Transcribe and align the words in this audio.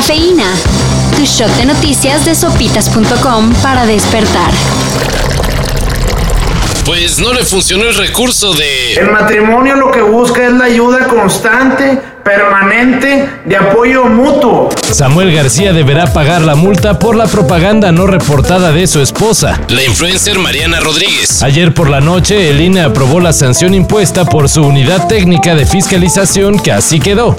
Cafeína. 0.00 0.54
Tu 1.14 1.26
shot 1.26 1.50
de 1.58 1.66
noticias 1.66 2.24
de 2.24 2.34
sopitas.com 2.34 3.52
para 3.62 3.84
despertar. 3.84 4.50
Pues 6.86 7.18
no 7.18 7.34
le 7.34 7.44
funcionó 7.44 7.84
el 7.84 7.94
recurso 7.94 8.54
de... 8.54 8.94
El 8.94 9.10
matrimonio 9.10 9.76
lo 9.76 9.90
que 9.90 10.00
busca 10.00 10.46
es 10.46 10.54
la 10.54 10.64
ayuda 10.64 11.06
constante, 11.06 12.00
permanente, 12.24 13.28
de 13.44 13.56
apoyo 13.58 14.06
mutuo. 14.06 14.70
Samuel 14.90 15.34
García 15.34 15.74
deberá 15.74 16.10
pagar 16.10 16.40
la 16.40 16.54
multa 16.54 16.98
por 16.98 17.14
la 17.14 17.26
propaganda 17.26 17.92
no 17.92 18.06
reportada 18.06 18.72
de 18.72 18.86
su 18.86 19.02
esposa. 19.02 19.60
La 19.68 19.84
influencer 19.84 20.38
Mariana 20.38 20.80
Rodríguez. 20.80 21.42
Ayer 21.42 21.74
por 21.74 21.90
la 21.90 22.00
noche, 22.00 22.48
el 22.48 22.62
INE 22.62 22.80
aprobó 22.80 23.20
la 23.20 23.34
sanción 23.34 23.74
impuesta 23.74 24.24
por 24.24 24.48
su 24.48 24.62
unidad 24.62 25.08
técnica 25.08 25.54
de 25.54 25.66
fiscalización 25.66 26.58
que 26.58 26.72
así 26.72 27.00
quedó. 27.00 27.36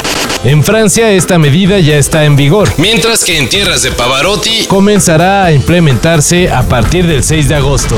En 0.44 0.62
Francia 0.62 1.12
esta 1.12 1.40
medida 1.40 1.80
ya 1.80 1.96
está 1.96 2.26
en 2.26 2.36
vigor, 2.36 2.74
mientras 2.76 3.24
que 3.24 3.38
en 3.38 3.48
tierras 3.48 3.82
de 3.84 3.94
Pavarotti 3.94 4.66
comenzará 4.66 5.46
a 5.46 5.54
implementarse 5.54 6.52
a 6.52 6.64
partir 6.64 7.08
del 7.08 7.24
6 7.24 7.48
de 7.48 7.56
agosto. 7.56 7.96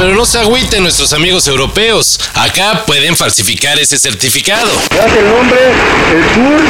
Pero 0.00 0.14
no 0.14 0.24
se 0.24 0.38
agüiten 0.38 0.82
nuestros 0.82 1.12
amigos 1.12 1.46
europeos. 1.46 2.18
Acá 2.32 2.84
pueden 2.86 3.14
falsificar 3.14 3.78
ese 3.78 3.98
certificado. 3.98 4.70
Das 4.96 5.14
el 5.14 5.28
nombre, 5.28 5.60
el 6.14 6.24
tour. 6.32 6.62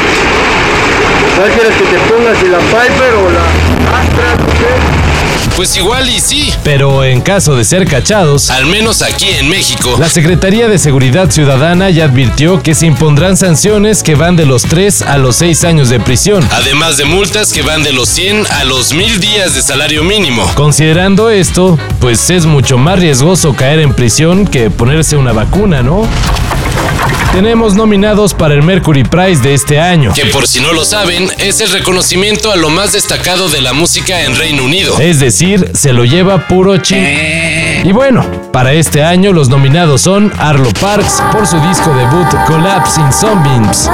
¿Cuál 1.36 1.52
quieres 1.52 1.76
que 1.76 1.84
te 1.84 1.98
pongas? 2.12 2.36
¿Si 2.40 2.48
la 2.48 2.58
Piper 2.58 3.14
o 3.14 3.30
la 3.30 4.00
Astra? 4.00 4.34
No 4.34 4.50
sé. 4.50 4.99
Pues 5.60 5.76
igual 5.76 6.08
y 6.08 6.18
sí. 6.20 6.50
Pero 6.64 7.04
en 7.04 7.20
caso 7.20 7.54
de 7.54 7.64
ser 7.64 7.86
cachados, 7.86 8.48
al 8.48 8.64
menos 8.64 9.02
aquí 9.02 9.28
en 9.28 9.46
México, 9.50 9.94
la 9.98 10.08
Secretaría 10.08 10.68
de 10.68 10.78
Seguridad 10.78 11.30
Ciudadana 11.30 11.90
ya 11.90 12.06
advirtió 12.06 12.62
que 12.62 12.74
se 12.74 12.86
impondrán 12.86 13.36
sanciones 13.36 14.02
que 14.02 14.14
van 14.14 14.36
de 14.36 14.46
los 14.46 14.62
3 14.62 15.02
a 15.02 15.18
los 15.18 15.36
6 15.36 15.64
años 15.64 15.90
de 15.90 16.00
prisión. 16.00 16.48
Además 16.50 16.96
de 16.96 17.04
multas 17.04 17.52
que 17.52 17.60
van 17.60 17.82
de 17.82 17.92
los 17.92 18.08
100 18.08 18.46
a 18.50 18.64
los 18.64 18.94
1000 18.94 19.20
días 19.20 19.54
de 19.54 19.60
salario 19.60 20.02
mínimo. 20.02 20.50
Considerando 20.54 21.28
esto, 21.28 21.78
pues 22.00 22.30
es 22.30 22.46
mucho 22.46 22.78
más 22.78 22.98
riesgoso 22.98 23.54
caer 23.54 23.80
en 23.80 23.92
prisión 23.92 24.46
que 24.46 24.70
ponerse 24.70 25.18
una 25.18 25.34
vacuna, 25.34 25.82
¿no? 25.82 26.08
Tenemos 27.32 27.76
nominados 27.76 28.34
para 28.34 28.54
el 28.54 28.62
Mercury 28.62 29.04
Prize 29.04 29.40
de 29.40 29.54
este 29.54 29.80
año. 29.80 30.12
Que 30.14 30.26
por 30.26 30.48
si 30.48 30.60
no 30.60 30.72
lo 30.72 30.84
saben, 30.84 31.30
es 31.38 31.60
el 31.60 31.70
reconocimiento 31.70 32.50
a 32.50 32.56
lo 32.56 32.70
más 32.70 32.92
destacado 32.92 33.48
de 33.48 33.60
la 33.60 33.72
música 33.72 34.22
en 34.22 34.34
Reino 34.36 34.64
Unido. 34.64 34.98
Es 34.98 35.20
decir, 35.20 35.70
se 35.74 35.92
lo 35.92 36.04
lleva 36.04 36.48
puro 36.48 36.76
chi. 36.78 36.96
Y 37.84 37.92
bueno, 37.92 38.26
para 38.52 38.72
este 38.72 39.04
año 39.04 39.32
los 39.32 39.48
nominados 39.48 40.02
son 40.02 40.32
Arlo 40.38 40.70
Parks 40.80 41.22
por 41.30 41.46
su 41.46 41.60
disco 41.60 41.94
debut 41.94 42.26
Collapse 42.48 43.00
in 43.00 43.12
Sunbeams. 43.12 43.88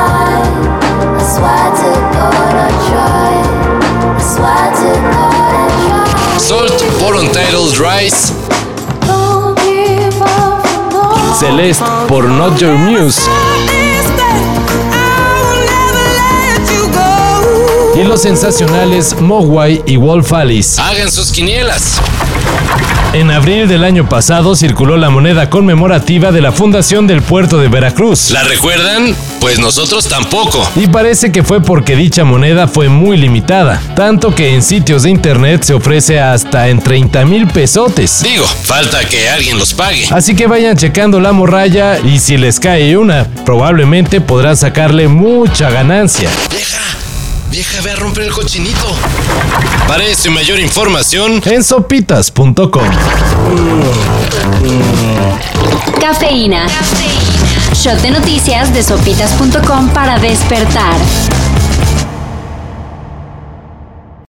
Salt 6.39 6.83
por 7.01 7.17
Untitled 7.17 7.79
Rise. 7.79 8.55
Celeste 11.46 11.84
por 12.08 12.24
Not 12.24 12.58
Your 12.58 12.74
Muse. 12.74 13.30
Y 17.95 18.02
los 18.02 18.20
sensacionales 18.20 19.14
Mogwai 19.20 19.80
y 19.86 19.96
Wolf 19.96 20.33
Alice. 20.33 20.80
Hagan 20.80 21.08
sus 21.11 21.30
quinielas. 21.30 22.01
En 23.16 23.30
abril 23.30 23.66
del 23.66 23.82
año 23.82 24.06
pasado 24.06 24.54
circuló 24.54 24.98
la 24.98 25.08
moneda 25.08 25.48
conmemorativa 25.48 26.32
de 26.32 26.42
la 26.42 26.52
Fundación 26.52 27.06
del 27.06 27.22
Puerto 27.22 27.56
de 27.56 27.68
Veracruz. 27.68 28.30
¿La 28.30 28.42
recuerdan? 28.42 29.16
Pues 29.40 29.58
nosotros 29.58 30.06
tampoco. 30.06 30.62
Y 30.77 30.86
parece 30.88 31.32
que 31.32 31.42
fue 31.42 31.62
porque 31.62 31.96
dicha 31.96 32.24
moneda 32.24 32.68
fue 32.68 32.90
muy 32.90 33.16
limitada, 33.16 33.80
tanto 33.96 34.34
que 34.34 34.54
en 34.54 34.62
sitios 34.62 35.04
de 35.04 35.08
internet 35.08 35.62
se 35.62 35.72
ofrece 35.72 36.20
hasta 36.20 36.68
en 36.68 36.78
30 36.78 37.24
mil 37.24 37.46
pesotes. 37.46 38.22
Digo, 38.22 38.44
falta 38.44 39.02
que 39.08 39.30
alguien 39.30 39.58
los 39.58 39.72
pague. 39.72 40.04
Así 40.10 40.36
que 40.36 40.46
vayan 40.46 40.77
checando 40.77 41.18
la 41.18 41.33
morralla 41.33 41.98
y 41.98 42.18
si 42.18 42.36
les 42.36 42.60
cae 42.60 42.98
una, 42.98 43.27
probablemente 43.46 44.20
podrán 44.20 44.58
sacarle 44.58 45.08
mucha 45.08 45.70
ganancia. 45.70 46.28
Vieja, 47.56 47.80
ve 47.80 47.92
a 47.92 47.96
romper 47.96 48.24
el 48.24 48.33
cochinito. 48.33 48.86
Para 49.89 50.05
eso 50.05 50.30
mayor 50.30 50.61
información 50.61 51.40
en 51.46 51.64
sopitas.com. 51.64 52.68
Cafeína. 55.98 56.66
Shot 57.72 58.02
de 58.02 58.11
noticias 58.11 58.74
de 58.74 58.83
sopitas.com 58.83 59.89
para 59.89 60.18
despertar. 60.18 60.96